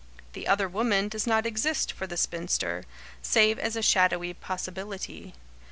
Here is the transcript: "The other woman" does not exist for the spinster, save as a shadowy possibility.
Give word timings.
"The 0.33 0.47
other 0.47 0.67
woman" 0.67 1.09
does 1.09 1.27
not 1.27 1.45
exist 1.45 1.91
for 1.91 2.07
the 2.07 2.17
spinster, 2.17 2.85
save 3.21 3.59
as 3.59 3.75
a 3.75 3.83
shadowy 3.83 4.33
possibility. 4.33 5.35